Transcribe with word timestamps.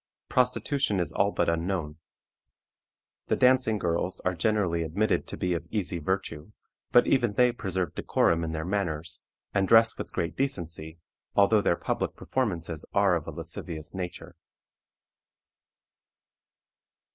Prostitution 0.29 0.99
is 0.99 1.11
all 1.11 1.29
but 1.31 1.47
unknown. 1.47 1.97
The 3.27 3.35
dancing 3.35 3.77
girls 3.77 4.19
are 4.25 4.33
generally 4.33 4.81
admitted 4.81 5.27
to 5.27 5.37
be 5.37 5.53
of 5.53 5.67
easy 5.69 5.99
virtue, 5.99 6.53
but 6.91 7.05
even 7.05 7.33
they 7.33 7.51
preserve 7.51 7.93
decorum 7.93 8.43
in 8.43 8.51
their 8.51 8.65
manners, 8.65 9.21
and 9.53 9.67
dress 9.67 9.99
with 9.99 10.11
great 10.11 10.35
decency, 10.35 10.97
although 11.35 11.61
their 11.61 11.75
public 11.75 12.15
performances 12.15 12.83
are 12.95 13.13
of 13.15 13.27
a 13.27 13.31
lascivious 13.31 13.93
nature. 13.93 14.35